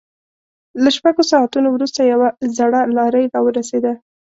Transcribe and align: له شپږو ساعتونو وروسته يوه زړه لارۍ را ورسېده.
له 0.83 0.89
شپږو 0.95 1.23
ساعتونو 1.31 1.67
وروسته 1.71 1.99
يوه 2.13 2.27
زړه 2.57 2.79
لارۍ 2.97 3.25
را 3.33 3.39
ورسېده. 3.43 3.93